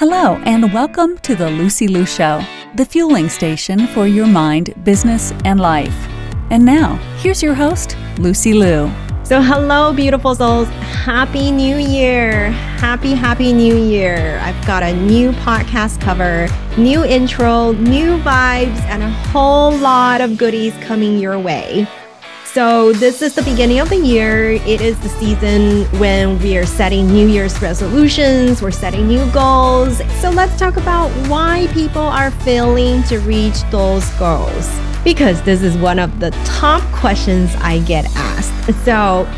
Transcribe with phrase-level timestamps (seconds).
[0.00, 2.42] Hello, and welcome to the Lucy Liu Show,
[2.74, 5.94] the fueling station for your mind, business, and life.
[6.48, 8.90] And now, here's your host, Lucy Liu.
[9.24, 10.68] So, hello, beautiful souls.
[11.04, 12.48] Happy New Year.
[12.80, 14.38] Happy, happy New Year.
[14.42, 16.48] I've got a new podcast cover,
[16.78, 21.86] new intro, new vibes, and a whole lot of goodies coming your way.
[22.52, 24.50] So, this is the beginning of the year.
[24.50, 29.98] It is the season when we are setting New Year's resolutions, we're setting new goals.
[30.20, 34.68] So, let's talk about why people are failing to reach those goals.
[35.04, 38.84] Because this is one of the top questions I get asked.
[38.84, 39.32] So,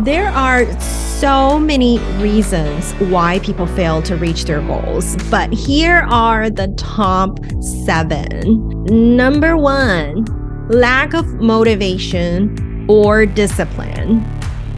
[0.00, 6.50] there are so many reasons why people fail to reach their goals, but here are
[6.50, 8.84] the top seven.
[9.16, 10.26] Number one,
[10.70, 14.24] lack of motivation or discipline.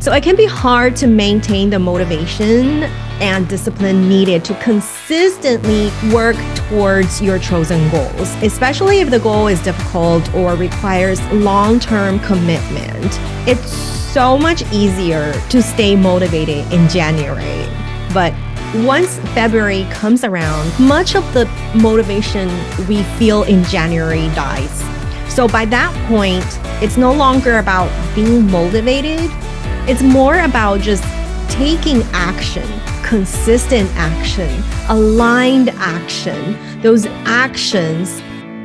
[0.00, 2.84] So it can be hard to maintain the motivation
[3.20, 9.62] and discipline needed to consistently work towards your chosen goals, especially if the goal is
[9.62, 13.18] difficult or requires long term commitment.
[13.46, 17.68] It's so much easier to stay motivated in January.
[18.14, 18.32] But
[18.82, 22.48] once February comes around, much of the motivation
[22.88, 25.01] we feel in January dies.
[25.32, 26.44] So by that point,
[26.82, 29.30] it's no longer about being motivated.
[29.88, 31.02] It's more about just
[31.48, 32.68] taking action,
[33.02, 38.20] consistent action, aligned action, those actions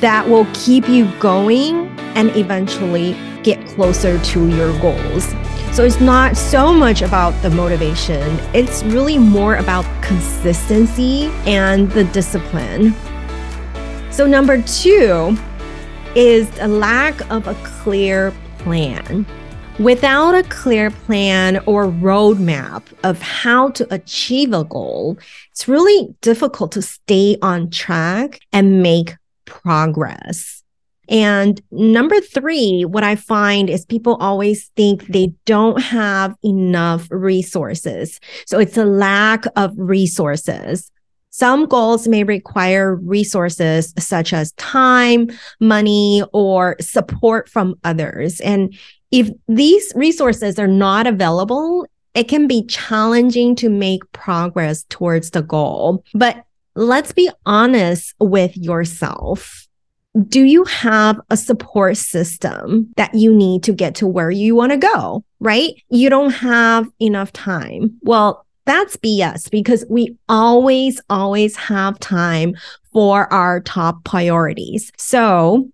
[0.00, 5.28] that will keep you going and eventually get closer to your goals.
[5.70, 12.02] So it's not so much about the motivation, it's really more about consistency and the
[12.02, 12.96] discipline.
[14.10, 15.38] So, number two,
[16.18, 19.24] is a lack of a clear plan.
[19.78, 25.16] Without a clear plan or roadmap of how to achieve a goal,
[25.52, 30.64] it's really difficult to stay on track and make progress.
[31.08, 38.18] And number three, what I find is people always think they don't have enough resources.
[38.44, 40.90] So it's a lack of resources.
[41.30, 45.28] Some goals may require resources such as time,
[45.60, 48.40] money, or support from others.
[48.40, 48.74] And
[49.10, 55.42] if these resources are not available, it can be challenging to make progress towards the
[55.42, 56.04] goal.
[56.14, 56.44] But
[56.74, 59.66] let's be honest with yourself.
[60.26, 64.72] Do you have a support system that you need to get to where you want
[64.72, 65.24] to go?
[65.38, 65.74] Right?
[65.90, 67.98] You don't have enough time.
[68.02, 72.54] Well, that's BS because we always, always have time
[72.92, 74.92] for our top priorities.
[74.98, 75.70] So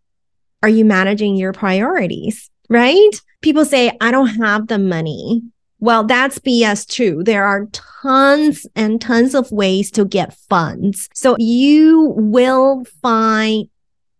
[0.62, 2.50] are you managing your priorities?
[2.71, 3.21] Right?
[3.43, 5.43] People say, I don't have the money.
[5.81, 7.22] Well, that's BS too.
[7.25, 11.10] There are tons and tons of ways to get funds.
[11.12, 13.69] So you will find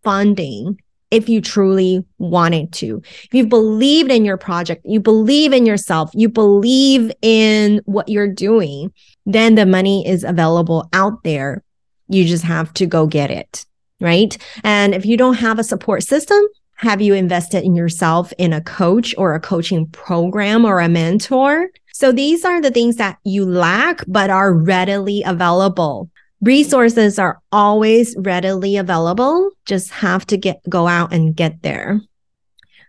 [0.03, 0.79] funding
[1.11, 3.01] if you truly wanted to.
[3.05, 8.31] If you believed in your project, you believe in yourself, you believe in what you're
[8.31, 8.91] doing,
[9.25, 11.63] then the money is available out there.
[12.07, 13.65] You just have to go get it.
[14.01, 14.37] Right.
[14.63, 16.43] And if you don't have a support system,
[16.75, 21.69] have you invested in yourself in a coach or a coaching program or a mentor?
[21.93, 26.09] So these are the things that you lack, but are readily available
[26.45, 29.51] resources are always readily available.
[29.65, 31.99] Just have to get, go out and get there.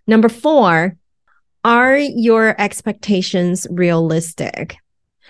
[0.06, 0.97] Number four,
[1.65, 4.77] are your expectations realistic?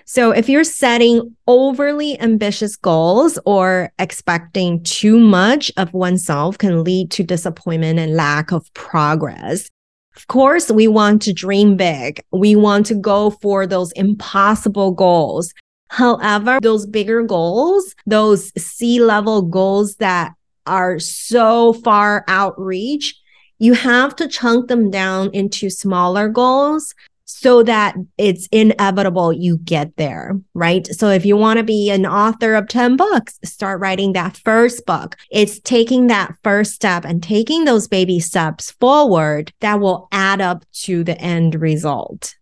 [0.05, 7.11] So if you're setting overly ambitious goals or expecting too much of oneself can lead
[7.13, 9.69] to disappointment and lack of progress.
[10.15, 12.23] Of course, we want to dream big.
[12.33, 15.53] We want to go for those impossible goals.
[15.89, 20.33] However, those bigger goals, those C level goals that
[20.67, 23.15] are so far outreach,
[23.59, 26.95] you have to chunk them down into smaller goals
[27.27, 30.87] so that it's inevitable you get there, right?
[30.87, 34.87] So if you want to be an author of 10 books, start writing that first
[34.87, 35.17] book.
[35.31, 40.65] It's taking that first step and taking those baby steps forward that will add up
[40.85, 42.37] to the end result.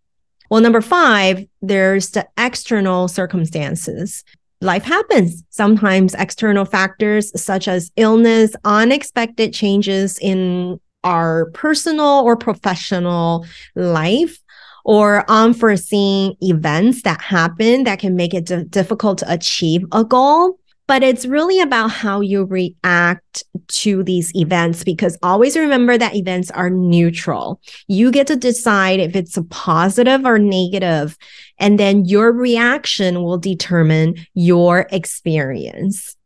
[0.50, 4.24] Well, number five, there's the external circumstances.
[4.60, 5.42] Life happens.
[5.50, 14.38] Sometimes external factors such as illness, unexpected changes in our personal or professional life
[14.84, 20.58] or unforeseen events that happen that can make it d- difficult to achieve a goal
[20.86, 26.50] but it's really about how you react to these events because always remember that events
[26.50, 27.60] are neutral.
[27.88, 31.16] You get to decide if it's a positive or negative
[31.58, 36.16] And then your reaction will determine your experience.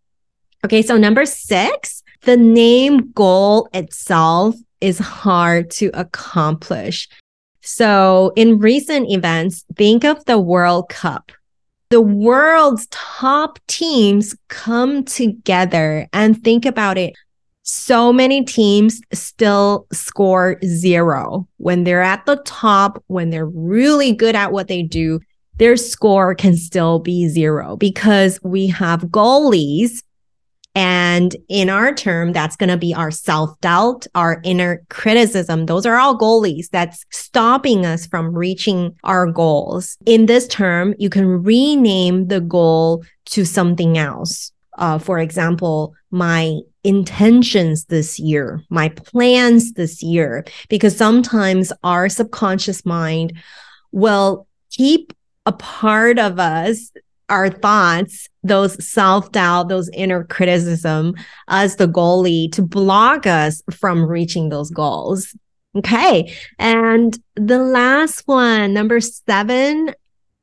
[0.65, 7.09] Okay, so number six, the name goal itself is hard to accomplish.
[7.61, 11.31] So in recent events, think of the World Cup.
[11.91, 17.15] The world's top teams come together and think about it.
[17.63, 24.35] So many teams still score zero when they're at the top, when they're really good
[24.35, 25.21] at what they do,
[25.57, 30.03] their score can still be zero because we have goalies
[30.79, 35.67] and in our term, that's going to be our self doubt, our inner criticism.
[35.67, 39.99] Those are all goalies that's stopping us from reaching our goals.
[40.07, 44.53] In this term, you can rename the goal to something else.
[44.75, 52.87] Uh, for example, my intentions this year, my plans this year, because sometimes our subconscious
[52.87, 53.33] mind
[53.91, 55.13] will keep
[55.45, 56.93] a part of us
[57.29, 61.15] our thoughts, those self doubt, those inner criticism
[61.49, 65.37] as the goalie to block us from reaching those goals.
[65.77, 66.35] Okay.
[66.59, 69.95] And the last one, number seven,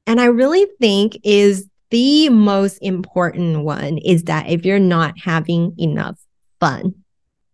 [0.08, 5.74] and I really think is the most important one is that if you're not having
[5.78, 6.20] enough
[6.60, 6.94] fun,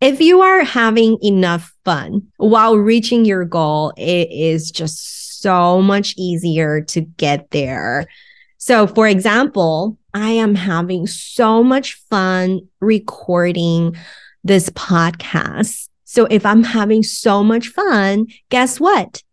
[0.02, 6.14] if you are having enough fun while reaching your goal, it is just so much
[6.18, 8.08] easier to get there
[8.64, 13.96] so, for example, I am having so much fun recording
[14.44, 15.90] this podcast.
[16.06, 19.24] So, if I'm having so much fun, guess what?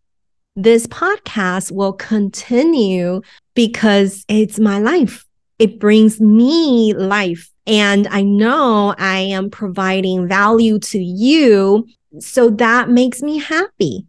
[0.57, 3.21] This podcast will continue
[3.55, 5.27] because it's my life.
[5.59, 7.51] It brings me life.
[7.67, 11.87] And I know I am providing value to you.
[12.19, 14.07] So that makes me happy.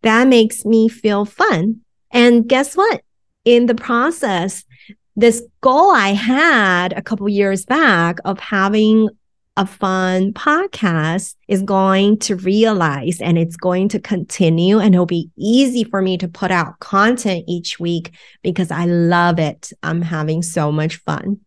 [0.00, 1.82] That makes me feel fun.
[2.10, 3.02] And guess what?
[3.44, 4.64] In the process,
[5.16, 9.08] this goal I had a couple years back of having
[9.58, 15.30] a fun podcast is going to realize and it's going to continue and it'll be
[15.36, 18.12] easy for me to put out content each week
[18.42, 19.70] because I love it.
[19.82, 21.40] I'm having so much fun.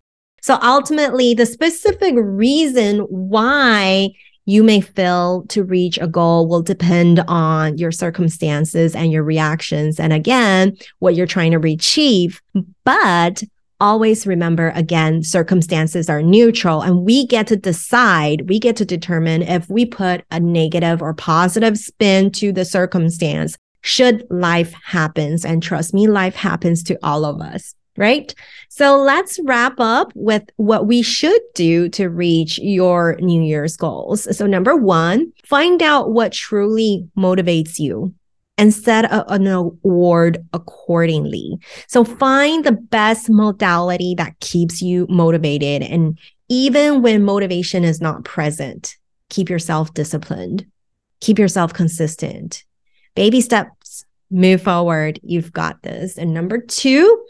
[0.43, 4.11] So ultimately, the specific reason why
[4.45, 9.99] you may fail to reach a goal will depend on your circumstances and your reactions.
[9.99, 12.41] And again, what you're trying to achieve.
[12.83, 13.43] But
[13.81, 19.41] always remember again, circumstances are neutral and we get to decide, we get to determine
[19.41, 25.43] if we put a negative or positive spin to the circumstance should life happens.
[25.43, 28.33] And trust me, life happens to all of us right?
[28.69, 34.35] So let's wrap up with what we should do to reach your New Year's goals.
[34.35, 38.13] So, number one, find out what truly motivates you
[38.57, 41.57] and set a, an award accordingly.
[41.87, 45.81] So, find the best modality that keeps you motivated.
[45.81, 46.17] And
[46.49, 48.95] even when motivation is not present,
[49.29, 50.65] keep yourself disciplined,
[51.21, 52.63] keep yourself consistent.
[53.15, 55.19] Baby steps, move forward.
[55.23, 56.17] You've got this.
[56.17, 57.25] And number two,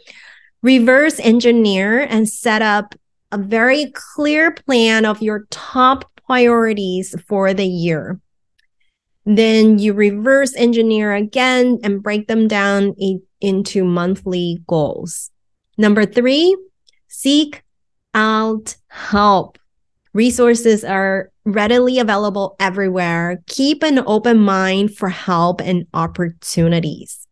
[0.62, 2.94] reverse engineer and set up
[3.32, 8.20] a very clear plan of your top priorities for the year.
[9.24, 15.30] Then you reverse engineer again and break them down in, into monthly goals.
[15.76, 16.56] Number three,
[17.08, 17.62] seek
[18.14, 19.58] out help.
[20.12, 23.42] Resources are readily available everywhere.
[23.46, 27.25] Keep an open mind for help and opportunities.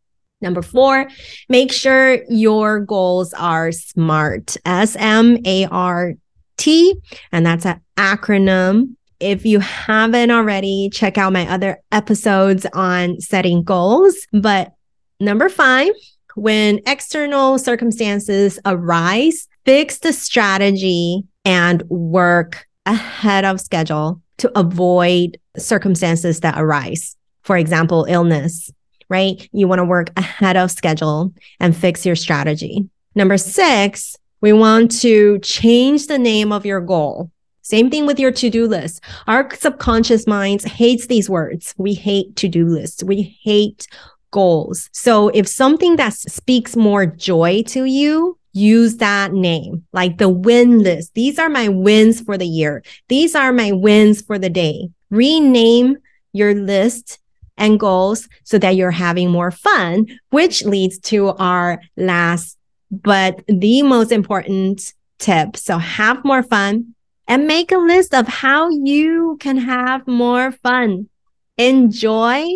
[0.45, 1.09] Number four,
[1.49, 6.13] make sure your goals are SMART, S M A R
[6.59, 6.95] T,
[7.33, 8.95] and that's an acronym.
[9.21, 14.15] If you haven't already, check out my other episodes on setting goals.
[14.33, 14.75] But
[15.19, 15.91] number five,
[16.35, 26.41] when external circumstances arise, fix the strategy and work ahead of schedule to avoid circumstances
[26.41, 27.17] that arise.
[27.43, 28.71] For example, illness,
[29.15, 29.49] right?
[29.53, 32.89] You want to work ahead of schedule and fix your strategy.
[33.15, 37.31] Number six, we want to change the name of your goal.
[37.63, 39.03] Same thing with your to-do list.
[39.27, 41.75] Our subconscious minds hates these words.
[41.79, 43.05] We hate to-do lists.
[43.05, 43.87] We hate
[44.33, 44.91] goals.
[44.93, 50.81] So if something that speaks more joy to you, use that name, like the win
[50.81, 51.15] list.
[51.15, 52.83] These are my wins for the year.
[53.09, 54.91] These are my wins for the day.
[55.11, 55.97] Rename
[56.33, 57.21] your list
[57.57, 62.59] and goals so that you're having more fun, which leads to our last,
[62.91, 65.57] but the most important tip.
[65.57, 66.95] So have more fun
[67.27, 71.09] and make a list of how you can have more fun.
[71.57, 72.47] Enjoy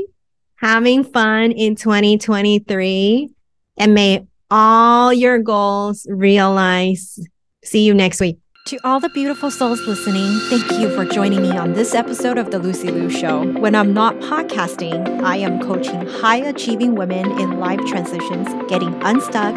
[0.56, 3.30] having fun in 2023
[3.76, 7.18] and may all your goals realize.
[7.62, 8.38] See you next week.
[8.68, 12.50] To all the beautiful souls listening, thank you for joining me on this episode of
[12.50, 13.50] The Lucy Liu Show.
[13.58, 19.56] When I'm not podcasting, I am coaching high achieving women in life transitions, getting unstuck,